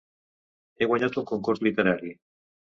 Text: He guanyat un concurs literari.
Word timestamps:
He 0.79 0.87
guanyat 0.93 1.21
un 1.23 1.29
concurs 1.35 1.63
literari. 1.71 2.19